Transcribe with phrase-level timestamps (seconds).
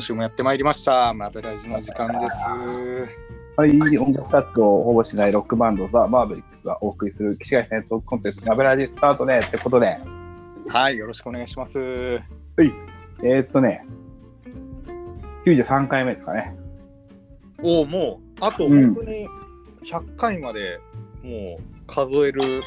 [0.00, 1.12] 今週もやってまいりました。
[1.12, 2.36] マブラジの時間です。
[3.54, 9.98] はい、音楽活動をほぼしないロックバンド、ザ・マーベリックスがお送りする騎士外戦トークコンテンツ、アベラジスタートねってことで、
[10.68, 11.78] はい、よろしくお願いします。
[11.78, 13.84] えー、っとね、
[15.44, 16.56] 93回目ですかね。
[17.62, 19.28] おお、もう、あとうん本当に
[19.84, 20.80] 100回まで
[21.22, 22.62] もう数える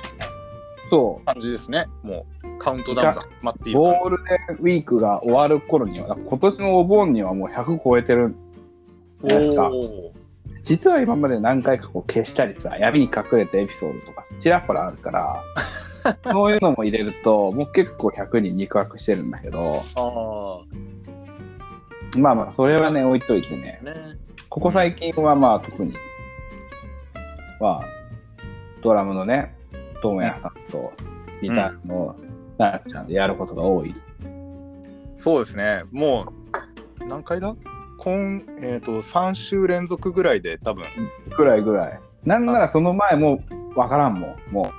[0.94, 1.88] そ感じですね。
[2.04, 3.80] もうカウントダウンが待ってう、いる。
[3.80, 8.36] ゴールデンウィークが終わる頃には、今年のお盆にはもう100超えてるん
[9.24, 9.70] ですか。
[9.70, 10.14] お
[10.62, 15.44] 実は今まで何回かこう消したりさ、闇に隠れたエピソードとか、ちらほらあるから、
[16.32, 19.58] そういうのも入れると、もう結構100に肉薄してるんだけど、
[19.98, 20.62] あ
[22.18, 23.94] まあまあ、それはね、置いといてねあ、、ね。
[24.48, 25.94] ここ最近はまあ特に、
[27.60, 27.86] まあ、
[28.84, 29.56] ドラムのね、
[30.04, 30.92] ともやさんと
[31.42, 32.16] ギターの
[32.58, 33.94] なっちゃんでやることが多い。
[35.18, 35.84] そうですね。
[35.92, 36.34] も
[37.02, 37.56] う何回だ？
[37.98, 40.84] 今、えっ、と、3週連続ぐらいで多分、
[41.38, 42.00] ぐらいぐらい。
[42.26, 43.42] なんならその前も
[43.76, 44.52] わからんもん。
[44.52, 44.72] も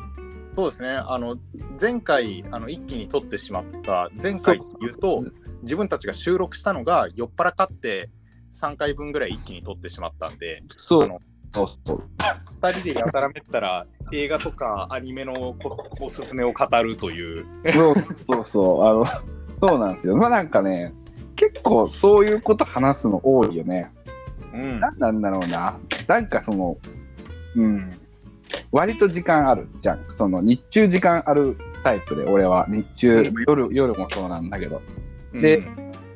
[0.54, 0.90] そうですね。
[0.90, 1.36] あの、
[1.80, 5.24] 前回、あの一気に撮ってしまった、前回っていうと、
[5.62, 8.10] 自分たちが収録したのが酔っ払かって
[8.52, 10.72] 3回分ぐらい一気に撮ってしまったんでう。
[10.76, 11.08] そう
[11.54, 12.02] そうそう。
[12.60, 18.84] 2人でやたらめったら映画とかアニメのこおすすめを語るというそうそうそう。
[18.84, 19.04] あの、
[19.60, 20.16] そうなんですよ。
[20.16, 20.92] まあなんかね、
[21.36, 23.90] 結構そういうこと話すの多いよね。
[24.52, 25.78] うんなんなんだろうな。
[26.06, 26.76] なんかその、
[27.56, 27.92] うん。
[28.72, 30.04] 割と時間あるじゃん。
[30.16, 32.66] その日中時間あるタイプで、俺は。
[32.68, 34.82] 日中、うん夜、夜もそうなんだけど。
[35.32, 35.62] うんで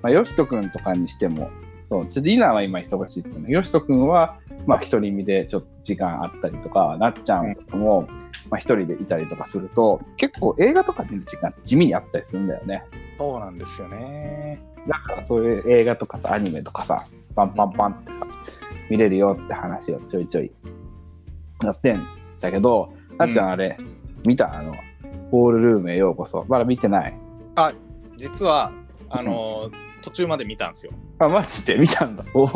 [0.00, 1.50] まあ、よしとくんとかにしても、
[1.89, 8.06] そう、ちょっとイナは今忙しいってね、よしとくんは、まあ、一人身でちょっと時間あったりとか、なっちゃんとかも、
[8.50, 12.84] まあ、一人でいたりとかすると、結構映画とか見る時間って地味にあったりするんだよね。
[13.16, 17.02] そうなんですよねだからそういう映画とかさ、アニメとかさ、
[17.34, 18.27] パンパンパンってさ、
[18.90, 20.52] 見れるよって話をちょいちょい
[21.64, 22.06] やってん
[22.40, 23.79] だけど、なっちゃんあれ、
[24.27, 24.55] 見た？
[24.55, 24.74] あの、
[25.30, 26.45] ホールルームへようこそ。
[26.46, 27.14] まだ見てない？
[28.17, 28.70] 実は
[29.08, 29.70] あの
[30.02, 31.79] 途中まで見たんですよあ、マジで？
[31.79, 32.23] 見たんだ？
[32.35, 32.48] おう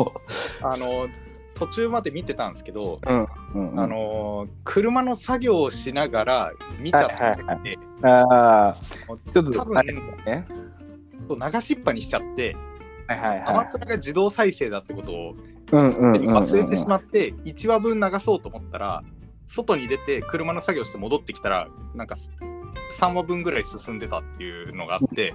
[0.61, 1.07] あの
[1.55, 3.27] 途中まで見てたんですけど、うん。
[3.53, 3.79] うん、うん。
[3.79, 8.73] あの車の作業をしながら見ちゃったせいで、ああ、
[9.31, 10.45] ちょっと、多分あれね。
[11.29, 12.55] 流しっぱにしちゃって
[13.07, 13.41] はいはいはい。
[13.47, 15.35] アマプラが自動再生だってことを
[15.71, 19.03] うんうんうんうん、忘れてしまって1話分流そうと思ったら
[19.47, 22.15] 外に出て車の作業して戻ってきたらなんか
[22.99, 25.33] 3話分ぐらい進んでたっていうのがあって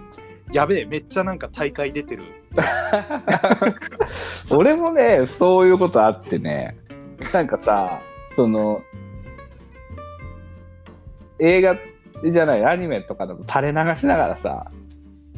[0.52, 2.24] やべえめっちゃなんか大会出てる。
[4.50, 6.76] 俺もね、そういうことあってね、
[7.32, 8.00] なんかさ、
[8.34, 8.82] その、
[11.38, 11.76] 映画
[12.24, 14.70] じゃない、アニメとかだと垂れ流しながらさ、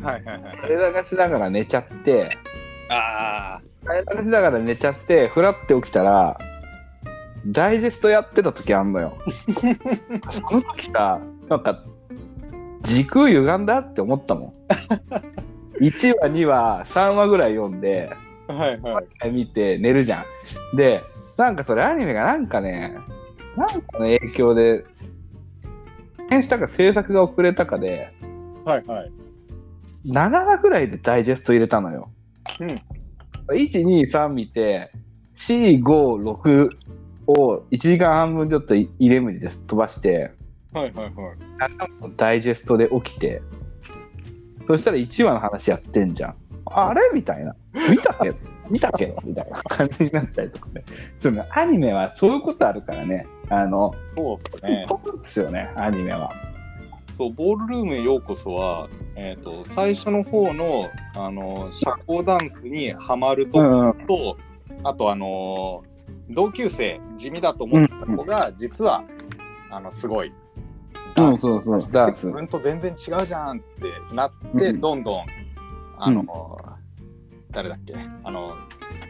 [0.02, 0.56] はいはいはい。
[0.62, 2.38] 垂れ流しながら寝ちゃって、
[2.88, 6.38] あ垂れ流しながら寝ちゃって、ふらって起きたら、
[7.46, 9.18] ダイジェストやってた時あんのよ。
[10.30, 11.82] その時さ、なんか、
[12.82, 14.52] 時空歪んだって思ったもん。
[15.80, 18.10] 1話、2話、3話ぐらい読んで、
[18.48, 20.24] あはいはい見て寝るじゃ
[20.72, 20.76] ん。
[20.76, 21.02] で、
[21.38, 22.96] なんかそれアニメがなんかね、
[23.56, 24.84] なんかの影響で、
[26.28, 28.08] 変したか制作が遅れたかで、
[28.64, 29.12] はいはい
[30.06, 32.10] 7話ぐらいでダイジェスト入れたのよ。
[32.60, 32.68] うん
[33.48, 34.92] 1、2、3見て、
[35.36, 36.70] 4、5、6
[37.26, 40.32] を1時間半分ちょっと入れ無理です飛ばして、
[40.72, 41.14] はいはいはい
[41.58, 43.42] 7話のダイジェストで起きて、
[44.66, 46.34] そしたら1話の話やってんじゃん。
[46.66, 47.56] あれみたいな。
[47.90, 48.32] 見たっけ？
[48.68, 49.14] 見たっけ？
[49.24, 50.84] みたいな感じになったりとかね。
[51.18, 53.26] そのアニメはそういうことあるからね。
[53.48, 56.32] あの、そうっすね飛ぶんですよね、アニメは。
[57.14, 64.06] そうボールルームへようこそは、えー、と最初の方のあの社交ダンスにハマるとうんうん。
[64.06, 64.38] と、
[64.84, 65.90] あとあのー
[66.32, 69.02] 同級生地味だと思った子が、実は
[69.68, 70.32] あのすごい
[71.28, 72.26] うん、そうそう、ダンス。
[72.26, 75.26] 自分と全然違うじゃんってなって、うんどんどん
[75.98, 76.70] あのー
[77.52, 77.94] 誰だっけ？
[78.22, 78.54] あの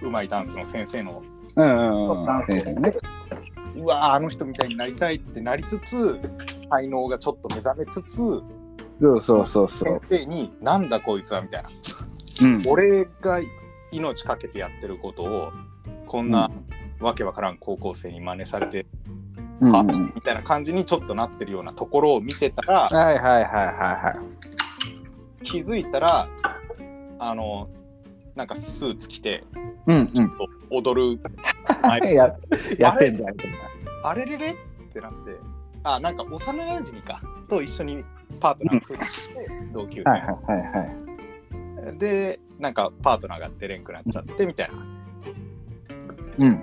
[0.02, 1.22] うまいダンスの先生の
[1.56, 2.26] うんうんうん。
[2.26, 2.96] ダンス先生ね。
[3.76, 6.18] うわーあの人みたいになりたいってなりつつ
[6.70, 8.42] 才能がちょっと目覚めつつそ
[9.14, 10.20] うそうそうそう先。
[10.20, 11.68] 生になんだこいつはみたいな
[12.42, 12.62] うん。
[12.68, 13.40] 俺が
[13.92, 15.52] 命かけてやってることを
[16.06, 16.50] こんな
[16.98, 18.86] わけわからん高校生に真似されて、
[19.62, 20.12] あうんうんうん。
[20.14, 24.16] みたいな感じにちょっとなってるようなところを見てたらはいはいはいはいは
[25.42, 25.44] い。
[25.44, 26.28] 気づいたら
[27.18, 27.68] あの
[28.34, 29.44] なんかスーツ着て
[29.86, 30.32] うんうん。
[30.70, 31.20] 踊る
[31.82, 32.00] 前。
[32.14, 32.36] や
[32.78, 33.34] やってんじゃん。
[34.04, 34.24] あれ？
[34.24, 34.38] れ？
[34.38, 34.50] れ？
[34.50, 34.56] っ
[34.92, 35.36] てなって
[35.82, 38.04] あなんか幼馴染かと一緒に
[38.40, 39.06] パートナーを組んで。
[39.72, 41.98] 同級生、はいはいはいはい。
[41.98, 44.74] でなんかパートナーが出れんくなっちゃってみたいな。
[44.76, 44.78] っ
[46.38, 46.60] うん。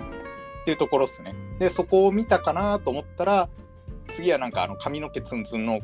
[0.64, 3.48] ていうところっすねでそこを見たかなと思ったら
[4.14, 5.80] 次はなんかあの髪の毛ツンツンの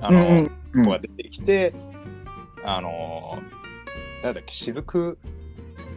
[0.00, 1.72] あの、子が出てきて、
[2.64, 3.38] あの
[4.22, 5.16] なんだっけ雫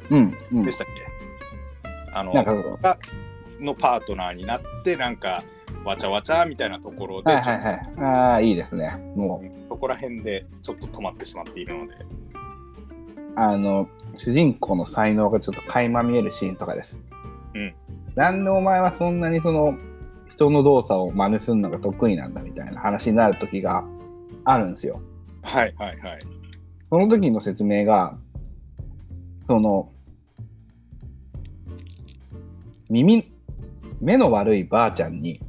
[0.09, 0.37] うん。
[0.53, 0.93] うんでしたっけ、
[2.13, 2.97] あのが
[3.59, 5.43] のパートナーになってなんか
[5.83, 7.93] わちゃわちゃみたいなところで、はいはいはい。
[7.99, 8.95] ああ、いいですね。
[9.15, 11.93] もう、そこら辺でちょっと止まってしまっているので
[13.35, 13.87] あの、
[14.17, 16.99] 主人公の才能がちょっと垣間見えるシーンとかです。
[17.53, 17.75] うん。
[18.17, 19.77] なんでお前はそんなにその、
[20.27, 23.83] 人の動作を真似するのが得意なんだみたいな話になる時が
[24.43, 24.99] あるんですよ。
[25.43, 26.19] はいはいはい。
[26.89, 28.17] その時の説明が、
[29.45, 29.91] その、
[32.89, 33.31] 耳、
[34.01, 35.39] 目の悪いばあちゃんに、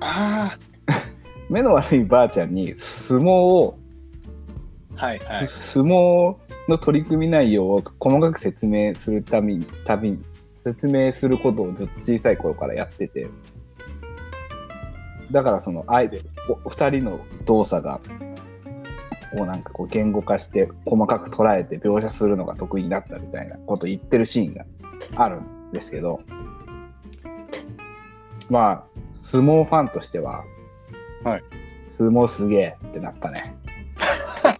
[0.00, 0.56] あ
[1.50, 3.78] 目の悪いばあちゃんに相撲を、
[4.96, 5.46] あはいはい。
[5.46, 6.36] 相撲
[6.68, 10.31] の取り組み内容を細かく説明するたびに、たびに、
[10.62, 13.28] 説明することをずっと小さい頃からやってて、
[15.30, 16.20] だからその、あえて、
[16.64, 18.00] お二人の動作が、
[19.34, 24.66] こうなんかこう言語化して細かく捉えて描写するのが得意になったみたいなこと言ってるシーンが
[25.16, 26.20] あるんですけど、
[28.50, 28.84] まあ、
[29.14, 30.44] 相撲ファンとしては、
[31.24, 31.42] はい。
[31.96, 33.56] 相撲すげえってなったね。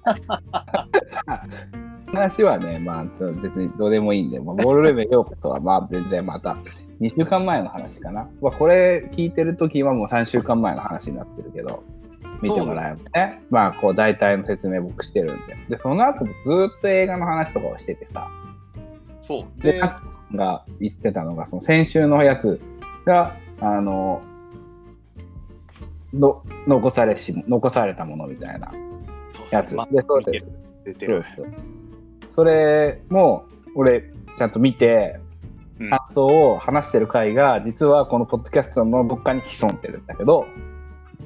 [2.13, 6.57] 話はね、まあ、そう別にどうでもいいんで、まあ、 ボールレベルようことは、まあ、全然また
[7.01, 8.29] 2週間前の話かな。
[8.41, 11.83] まあ、これ聞いてるときはもう3週間前の話になってるけど、
[12.41, 13.43] 見てもらえばね。
[13.51, 15.57] まあ、こう、大体の説明僕してるんで。
[15.69, 18.29] で、その後もずっと映画の話とかをしててさ、
[19.21, 19.81] そうで、で
[20.35, 22.61] が言ってたのが、その先週のやつ
[23.05, 24.23] が、あの、
[26.13, 28.71] の残されし残されたものみたいな
[29.33, 29.75] そうやつ。
[29.75, 30.47] まで、そうです。
[30.85, 31.23] 出てる
[32.35, 33.45] それも、
[33.75, 34.05] 俺、
[34.37, 35.19] ちゃんと見て、
[35.81, 40.47] うん感想を話してる回が、実はこのポッドキャストのどっかに潜んでるんだけど、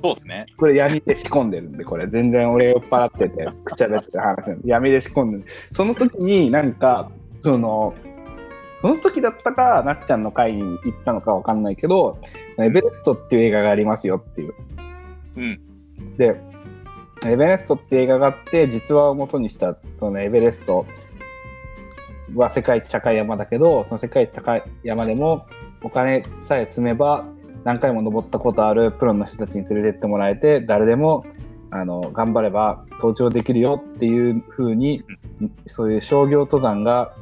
[0.03, 5.45] そうですねこれ闇で仕込んでるんで、これ全然俺酔っ払ってて、 くちゃべってる話なんで、闇で仕込んでる。
[5.73, 7.11] その時になんか、
[7.43, 7.95] その、
[8.81, 12.19] その時だったか、なっちゃんの回に行ったのかわかんないけど、
[12.59, 14.55] エベレストっていう映画がありますよっていう。
[15.37, 15.61] うん
[16.17, 16.41] で、
[17.31, 20.87] エベレストって映画があって、実話を元にしたそのエベレスト
[22.35, 25.47] は世界一高い山だけど、その世界一高い山でも
[25.83, 27.25] お金さえ積めば
[27.65, 31.25] 何回も登ったことあるプロの人たちに連れてってもらえて、誰でも
[31.71, 35.05] あの頑張れば登頂できるよっていう風に、
[35.67, 37.15] そういう商業登山が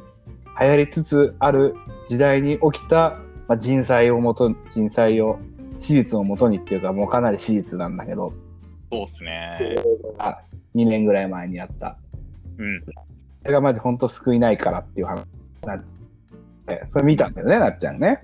[0.61, 1.75] 流行りつつある
[2.09, 3.19] 時代に起きた、
[3.49, 5.39] まあ、人災をもと人災を
[5.81, 8.33] 史実をもとにっていうかもうかなり史実なんだけど
[8.95, 9.77] そうですね。
[10.19, 10.39] あ
[10.75, 11.99] 2年ぐらい前にやった。
[12.59, 12.81] うん。
[13.43, 15.25] それがマジ本当救いないからっていう話
[15.67, 15.83] な
[16.93, 18.21] それ見たんだよねなっちゃんね。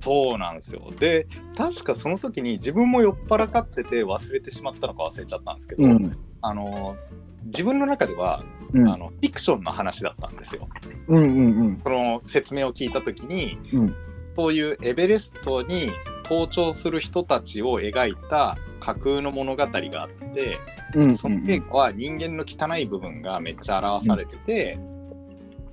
[0.00, 0.92] そうなんですよ。
[0.98, 1.26] で
[1.56, 6.16] 確かその時に自分も酔っ払かってて忘れてしまったのか忘れちゃったんですけど、うん。
[6.42, 6.96] あの
[7.44, 8.42] 自分の中では、
[8.72, 8.88] うん。
[8.88, 10.68] あのフィクションの話だったんですよ。
[11.08, 11.80] うんうん。
[11.82, 13.94] その説明を聞いた時にうん。
[14.36, 15.90] そういうエベレストに
[16.30, 20.58] 登頂する人たちを描いた架空の物語があって
[20.94, 21.18] うん。
[21.18, 24.78] その映画は人間の汚い部分がめっちゃ表されてて、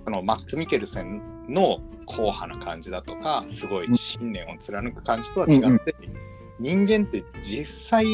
[0.04, 5.96] そのマッツ・ミケルセンの硬派な感じだとかすごい信念を貫く感じとは違って、
[6.60, 8.06] 人間って実際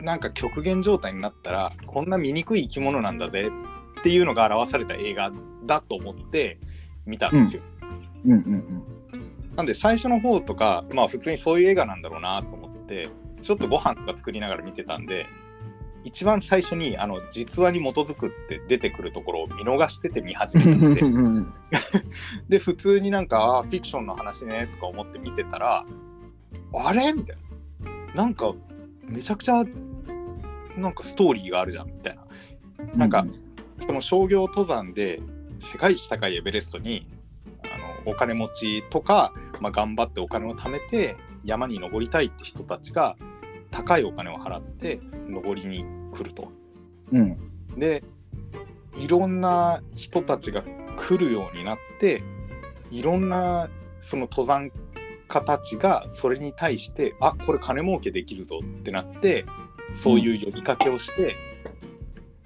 [0.00, 3.50] なんか極限状態になったらこんな醜い生き物なんだぜ
[4.00, 5.32] っていうのが表された映画
[5.66, 6.58] だと思って
[7.06, 7.62] 見たんですよ。
[8.24, 8.84] うんうん
[9.60, 13.10] なんで最初の方とかまあ普通にそういう映画なんだろうなと思って
[13.42, 15.26] ちょっとご飯とか作りながら見てたんで
[16.02, 21.00] 一番最初にあの実話に基づくって出てくるところを見逃してて見始めちゃって。
[21.02, 21.52] うん
[22.48, 25.84] で普通になんかあーフィクションの話ねとか思って見てたら
[26.72, 27.12] あれ？
[27.12, 27.36] みたい
[28.14, 28.14] な。
[28.14, 28.54] なんか
[29.04, 29.62] めちゃくちゃ
[30.76, 31.88] なんかストーリーがあるじゃん。
[31.88, 32.24] みたいな。
[32.94, 33.26] なんか
[33.86, 35.20] その商業登山で
[35.60, 37.06] 世界一高いエベレストに
[37.72, 43.16] あのお金持ちとか、まあ、頑張ってお金を貯めて山に登りたいって人たちが
[43.70, 46.50] 高いお金を払って登りに来ると。
[47.12, 47.38] うん。
[47.76, 48.02] で
[48.96, 50.64] いろんな人たちが
[50.96, 52.22] 来るようになって
[52.90, 54.72] いろんなその登山
[55.28, 59.44] 家たちがそれに対してあこれ金儲けできるぞってなって
[59.92, 61.36] そういう呼びかけをして、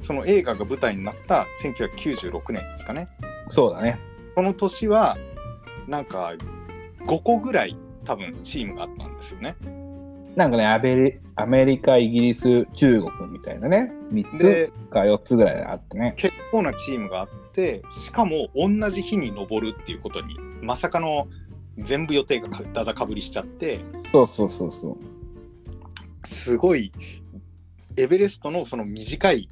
[0.00, 3.06] その映画が舞台になった1996年ですかね。
[3.50, 3.98] そうだね。
[4.34, 5.16] その年は
[5.86, 6.32] なんか
[7.06, 9.56] 5個ぐらい多分チームがあったんですよね。
[10.36, 13.92] なんかねアベリアメリカイギリス中国みたいなね。
[14.12, 16.14] 3でつか4つぐらいあってね。
[16.16, 21.28] 結構なチームがあってしかも同じ日に登るっていうことにまさかの
[21.78, 23.80] 全部予定がかだだかぶりしちゃって
[24.10, 24.96] そうそうそうそう。
[26.26, 26.92] すごい
[27.96, 29.48] エベレストのその短い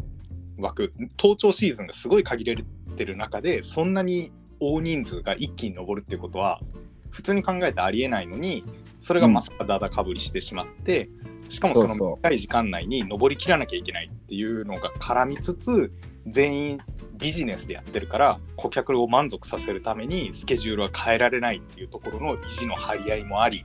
[0.59, 2.65] 枠登頂シーズンがすごい限られ
[2.97, 6.61] てる中でそんなに大人数が一気に登るっていうことは
[7.13, 8.65] 普通に考えてありえないのに
[8.99, 11.11] それがまさかだだかぶりしてしまって、
[11.49, 15.93] しかもその短い時間内に登りきらなきゃいけないっていうのが絡みつつ
[16.27, 16.81] 全員
[17.15, 23.65] ビジネスでやってるから顧客を満足させるためにスケジュールは変えられないっていうところの意地の張り合いもあり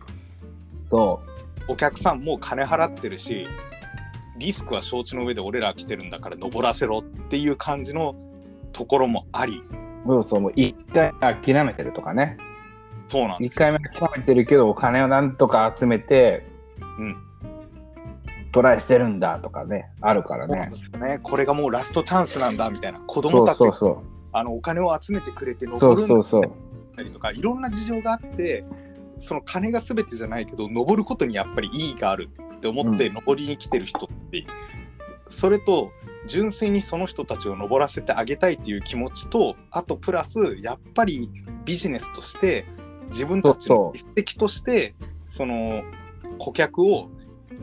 [0.89, 1.21] そ
[1.67, 3.47] お客さんも金払ってるし
[4.37, 8.15] リスクは承知の上で俺ら来てるんだから登らせろっていう感じの
[8.73, 9.61] ところもあり
[10.05, 10.07] う。
[10.07, 10.41] そうそう。
[10.41, 12.37] もう1回諦めてるとかね。
[13.07, 16.45] 1そうなんです回目諦めてるけど、お金をなんとか集めて、
[16.79, 17.23] うん
[18.53, 20.77] トライしてるんだとかね、あるからねそうなんで。
[20.77, 25.69] すよねこれがもうラストチャンスなんだみたいな子そう供たちがそうそあのお金を集めてくれてう。
[25.69, 26.51] そ登るんだうそうそう。
[26.51, 28.65] ったりとかいろんな事情があって
[29.19, 34.43] その金が全てじゃないけど登ることにやっぱり意義があるって思ってうん登りに来てる人って、
[35.29, 35.91] それと
[36.25, 41.29] 純粋にその人たちを登らせてあげたいっていう気持ちとあとプラスやっぱり
[41.65, 42.65] ビジネスとして
[43.07, 44.95] 自分たちのそう実績として
[45.25, 45.83] その
[46.37, 47.09] 顧客を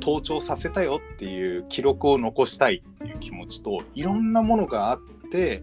[0.00, 5.62] 登頂させたよっていう記録を残したいっていう気持ちといろんなものがあって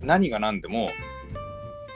[0.00, 0.90] 何が何でも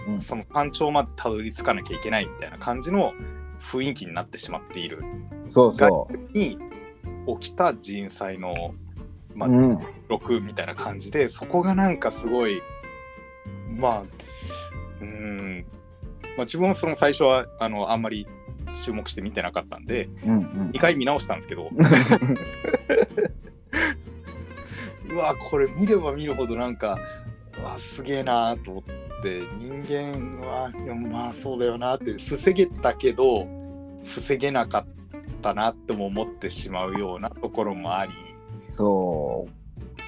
[0.06, 3.12] うんその山頂までたどり着かなきゃいけないみたいな感じの
[3.60, 5.02] 雰囲気になってしまっている
[5.48, 6.58] そうそに
[7.38, 8.74] 起きた人災の、
[9.34, 9.50] まう。
[9.50, 9.78] あうん。
[10.08, 12.62] 6みたいな感じでそこがなんかすごい
[13.76, 14.02] まあ
[15.00, 15.66] うーん、
[16.36, 18.26] まあ、自分はその最初はあのあんまり
[18.84, 20.78] 注目して見てなかったんでうんうん2。
[20.78, 21.70] 回見直したんですけど
[25.10, 26.98] うわこれ見れば見るほどなんか
[27.60, 28.84] うわすげえなと思っ
[29.22, 30.70] て人間は
[31.10, 33.46] まあそうだよなって防げたけど
[34.04, 34.86] 防げなかっ
[35.42, 38.12] たなっても思ってしまうようなところもあり
[38.76, 39.50] そう。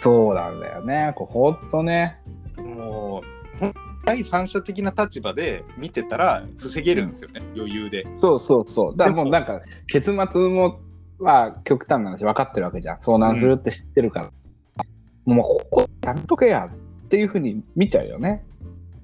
[0.03, 1.13] そうなんだよね。
[1.15, 2.19] こうほんとね。
[2.57, 3.23] も
[3.61, 3.65] う
[4.05, 8.07] 第三者的な立場で見てたら防げるんですよね、余裕で。
[8.21, 8.97] そうそうそう。
[8.97, 10.81] だからもうなんか、結末も、
[11.19, 12.97] まあ、極端な話分かってるわけじゃん。
[12.99, 14.85] 遭難するって知ってるから。
[15.25, 18.45] もう、ここ、やんとけやっていうふうに見ちゃうよね。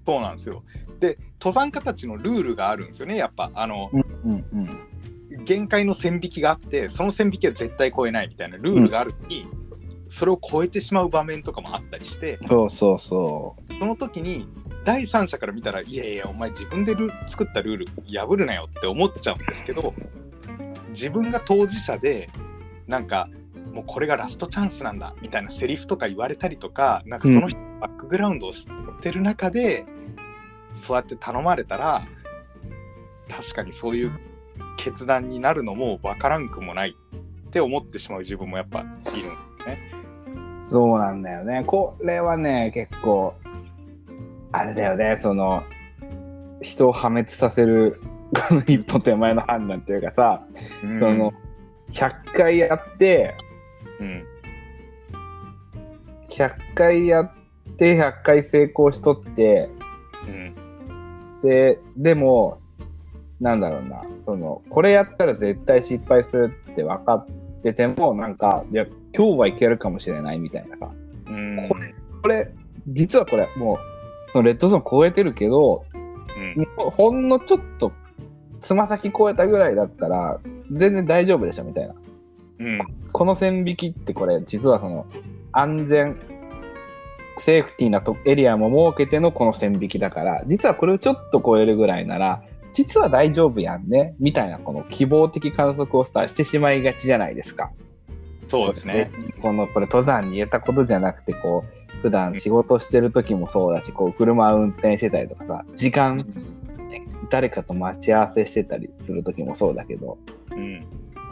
[0.04, 0.62] そうなんですよ。
[1.00, 5.44] で登山家たちのルールがあるんですよねやっぱあのうんうん。
[5.44, 9.46] 限界の線引きがあってその線引きは絶対超えないみたいなルールがあるのに、
[10.08, 14.48] それを超えてしまう場面とかもあったりしてそうそうそその時に
[14.88, 19.92] 第三者から見たらいやいやお前自分でル作ったルール破るなよって思っちゃうんですけど
[20.88, 22.30] 自分が当事者で
[22.86, 23.28] なんか
[23.70, 29.84] もうこれがラストチャンスなんだみたいなセリフとか言われたりとかなんかその人のバックグラウンドを知ってる中で、
[30.72, 32.08] そうやって頼まれたら
[33.28, 34.18] 確かにそういう
[34.78, 36.96] 決断になるのも分からんくもない
[37.46, 39.18] って思ってしまう自分もやっぱいるんで
[39.64, 39.92] すね。
[40.66, 41.62] そうなんだよね。
[41.66, 43.34] これはね、結構、
[44.52, 45.62] あれだよね、その、
[46.60, 48.00] 人を破滅させる、
[48.48, 50.42] この一歩手前の判断っていうかさ、
[50.82, 50.98] うん。
[50.98, 51.32] その、
[51.92, 53.34] 100回やって、
[54.00, 54.24] うん。
[56.38, 57.30] 100回やっ
[57.78, 59.68] て100回成功しとって
[60.28, 60.54] うん。
[61.42, 62.60] ででも
[63.40, 67.26] なんだろうなそのこれやったら絶対失敗するって分かっ
[67.62, 70.90] ててもなんかいや今日はいけるかもしれないみたいなさ。
[71.26, 71.68] うん。
[71.68, 71.76] こ
[72.22, 72.52] これ
[72.88, 73.78] 実はこれもう
[74.32, 75.84] そのレッドゾーン超えてるけど
[76.36, 76.90] うん。
[76.90, 77.92] ほんのちょっと
[78.60, 81.94] つま先超えたぐらいだったら全然大丈夫でしょみたいな。
[82.60, 82.78] うん。
[83.12, 85.06] この線引きってこれ実はその
[85.52, 86.18] 安全
[87.38, 92.42] セーフティーなとエリアも設けてのこの線引きだから実はこれをちょっと超えるぐらいなら
[92.72, 97.70] 実は大丈夫やんねみたいなこの希望的観測をさしてしまいがちじゃないですか。
[98.48, 99.10] そうですね。
[99.40, 106.18] このこれ登山に言えたことじゃなくてこう普段仕事してる時もそうだしこう車運転してたりとかさ時間
[107.30, 110.18] 誰かと待ち合わせしてたりする時もそうだけど
[110.52, 110.86] うん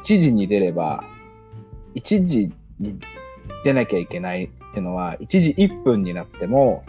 [0.05, 1.05] 1時に出れば
[1.95, 2.99] 1時に
[3.65, 6.85] 出なきゃいけないってのは1時1分になっても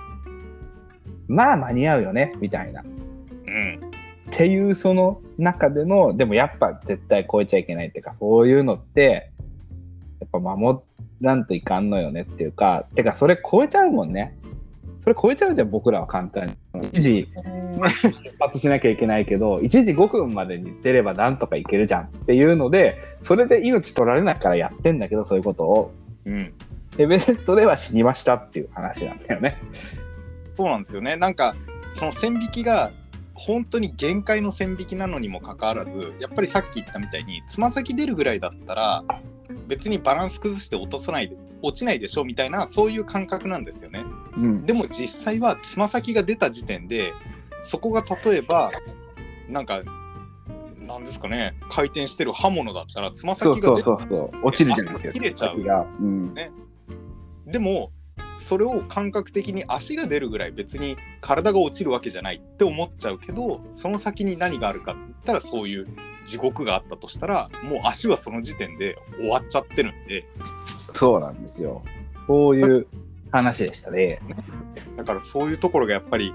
[1.28, 3.92] まあ間に合うよねみたいなっうん
[4.32, 9.32] ていうその中でのでもやっぱ絶対超えちゃいけないっていうかそういうのって
[10.20, 10.80] やっぱ守
[11.22, 14.38] らんといかんのよねっていうかてかそれ超えちゃうもんね
[15.04, 25.94] それ超えちゃうじゃん僕らは簡単に1時出発しなきゃいけないけど1時5分までに出ればなんとかいけるじゃんっていうのでそれで命取られないからやってんだけどそういうことを
[26.26, 26.54] うん。
[26.98, 29.58] エベレストでは死にましたっていう話なんだよね。
[30.56, 31.16] そうなんですよね。
[31.16, 31.56] なんか
[31.94, 32.92] その線引きが
[33.36, 39.04] 本当に限界の線引きなのにもかかわらずやっぱりさっき言ったみたいにつま先出るぐらいだったら
[39.68, 44.04] 別にバランス崩して落とさないで落ちないでしょみたいなそういう感覚なんですよね。
[44.36, 44.66] うん。
[44.66, 47.14] でも実際はつま先が出た時点で
[47.64, 48.72] そこが例えば
[49.50, 49.82] なんか
[50.80, 54.30] なんですかね回転してる刃物だったらつま先がそう出そうそう。
[54.44, 55.14] 落ちるじゃないですか。
[55.14, 56.34] 切れちゃううん。
[57.46, 57.92] でも
[58.38, 65.88] それを感覚的に足が出るぐらい別に体が落ちるわけじゃないって思っちゃうけどその先に何があるかって言ったらそういう
[66.28, 70.26] 地獄があったとしたらもう足はその時点で終わっちゃってるんで
[70.94, 71.84] そうなんですよ。
[72.28, 72.88] そういう
[73.32, 74.20] 話でしたね。
[74.98, 76.34] だからそういうところがやっぱり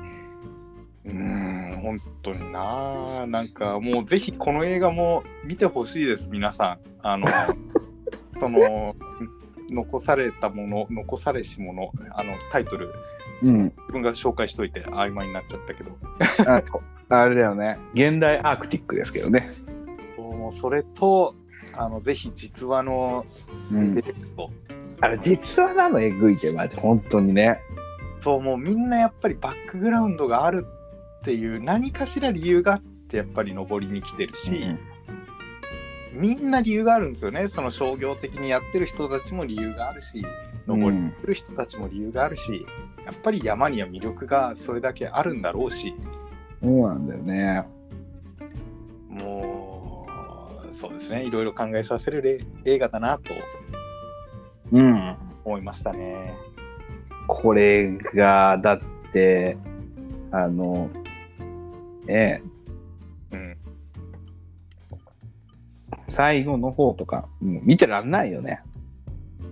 [1.05, 7.27] うーん本当になあなんかもうぜひこの映画も見てほしいです皆さんあの
[8.41, 8.95] その
[9.71, 12.93] 残されたもの残されしものあのタイトル、
[13.43, 13.65] うん。
[13.65, 15.91] 自分が紹介しといて曖昧になっちゃったけど
[16.47, 16.63] あ
[17.09, 17.79] あれだよね。
[17.93, 19.47] 現代アークティックですけどね。
[20.33, 21.35] もうそれと
[21.77, 23.25] あのぜひ実話の
[23.71, 24.01] うん。
[25.01, 27.59] あれ、実はなのえぐいて、マジ、本当にね。
[28.21, 30.65] そうもうみんなやっぱりバックグラウンドがある
[31.19, 34.65] っていう何かしら理由があってやっぱり上りに来てるし、
[36.13, 37.49] みんな理由があるんですよね。
[37.49, 40.25] その商業的にやってる人たちも理由があるし
[40.69, 42.65] 登りに来る人たちも理由があるし、
[43.05, 45.95] やっぱり山には魅力がそれだけあるんだろうし。
[46.63, 47.65] そうなんだよね。
[49.09, 49.52] もう
[50.73, 53.33] そうですねいろいろ考えさせるれ映画だなと
[54.73, 55.17] うん。
[55.45, 56.35] 思いましたね。
[57.27, 58.81] これが、だっ
[59.13, 59.57] て、
[60.31, 60.91] あの、
[62.07, 62.43] ね
[63.33, 63.57] えうん、
[66.09, 68.63] 最後の方とか、もう見てらんないよね。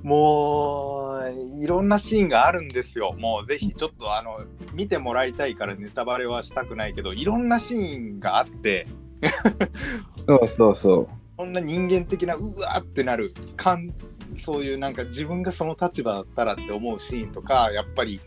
[0.02, 3.14] もういろんなシーンがあるんですよ。
[3.18, 4.38] もうぜひちょっとあの
[4.72, 8.86] 見てもらいたいからネタバレはしたくないけどいろんなシーンがあって
[10.26, 11.08] そうそうそう。
[11.36, 13.94] こんな人間的なうわーってなる感
[14.36, 18.20] そういうなんか自分がその立場だったらって思うシーンとかやっぱり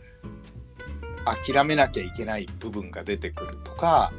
[1.46, 4.12] 諦めなきゃいけない部分が出てくるとか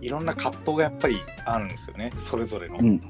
[0.00, 2.78] いろんな葛藤がやっぱりあるんですよねそれぞれの。
[2.78, 2.84] うん。
[2.84, 3.00] うん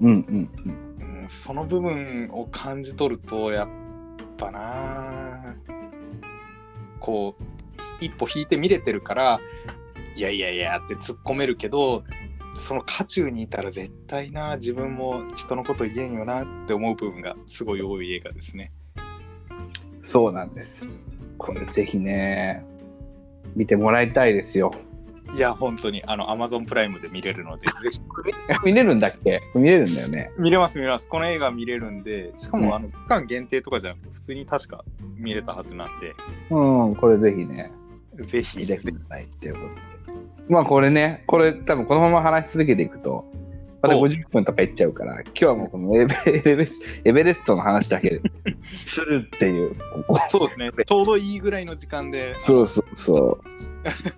[0.00, 0.88] うんうん
[1.28, 3.68] その部分を感じ取るとやっ
[4.38, 5.54] ぱな
[7.00, 7.42] こう
[8.00, 9.40] 一歩引いて見れてるから
[10.16, 12.02] いやいやいやって突っ込めるけど
[12.58, 18.72] その渦中にいたら絶対な自分も人のこと言えんよなって思う部分がすごい多い映画ですね。
[20.02, 20.86] そうなんです。
[21.38, 22.64] これぜひね、
[23.54, 24.72] 見てもらいたいですよ。
[25.34, 28.00] いや本当にあの Amazon プライムで見れるのでぜひ
[28.64, 29.42] 見れるんだっけ？
[29.54, 30.32] 見れるんだよね。
[30.38, 36.14] 見れます見れますこの映画見れるんでしかうんもあの期間限定とかじゃなくて普通に確か見れたはずなんで
[36.50, 37.70] うん、これぜひね、
[38.24, 39.97] ぜひ見てくださいっていうことで。
[40.48, 43.24] まあこれね、これ多分このまま話し続けていくと、
[43.82, 48.22] またそう50分とかいっちゃうから、今日はもうこのエベエベレスエベレストの話だけで
[48.86, 49.76] するっていう、
[50.30, 50.70] そうですね。
[50.84, 52.34] ちょうどいいぐらいの時間で。
[52.34, 53.38] そうそうそ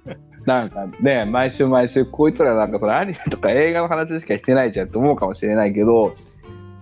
[0.06, 0.46] う。
[0.46, 6.10] なんかね、毎週毎週、こいつらなんかこれアニメとか映画の話しかしてないじゃんって思うかもしれないけど、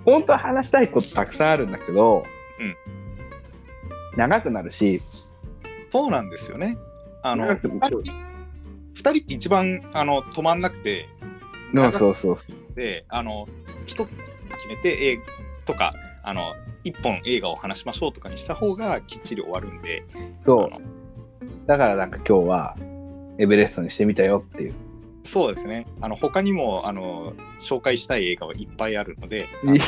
[0.04, 2.22] 本当は話したいことたくさんあるんだけど、
[2.60, 2.98] うん
[4.16, 4.98] 長くなるし、
[5.92, 6.76] そうなんですよね。
[7.22, 7.56] あの、
[9.02, 11.08] 長く二人二人って一番あの止まんなくて、
[11.74, 12.68] そうそうそうそう。
[12.78, 13.48] て、あの、
[13.86, 15.20] 一つ決めて、映
[15.66, 20.04] とか、あの、一本映画を話しましょうとかにした方がきっちり終わるんで、
[20.46, 20.70] そう。
[21.66, 22.76] だからなんか今日は
[23.38, 24.74] エベレストにしてみたよっていう。
[25.24, 25.86] そうですね。
[26.00, 29.80] あの、他にも、あの、紹介したい映画はいっぱいあるので、いっ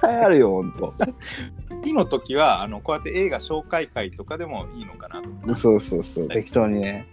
[0.00, 0.92] ぱいあるよ、ほんと。
[1.82, 5.54] 次の時は、あの、こうやって映画紹介会とかでもいいのかなと。
[5.54, 7.06] そうそうそう、適当にね。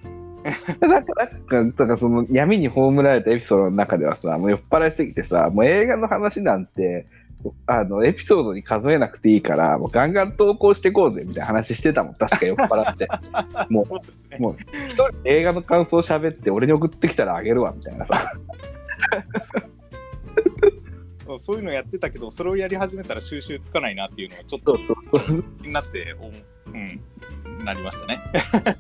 [0.79, 7.07] なんか、なんか、なんかその闇に葬られたエピソードの中ではさ、もう酔っ払いすぎてさ、もう映画の話なんて、
[7.67, 13.07] あの、エピソードに数えなくていいから、もうガンガン投稿していこうぜみたいな話してたもん、確か酔っ払って。
[13.69, 14.01] もそ
[14.37, 14.41] う。
[14.41, 14.55] もう、
[14.87, 18.33] 一人で映画の感想を喋って、俺に送ってきたらあげるわ、みたいなさ。
[21.37, 24.77] そういうのやってたけど、それをやり始めたら収集つかないなっていうのがちょっと。
[25.61, 26.27] 気になって、お
[26.71, 28.19] うん、なりましたね。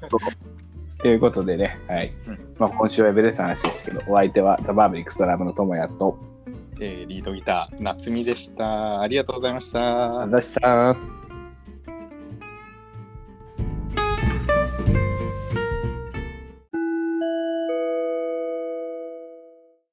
[0.99, 2.11] ということでね、はい。
[2.27, 6.17] うんまあ、今週はエベレストの話ですけど、お相手はザ・バーベリックスドラムの友也と、
[6.81, 9.01] えーリードギター、夏美でした。
[9.01, 10.35] ありがとうございました足。
[10.35, 11.28] 立さん。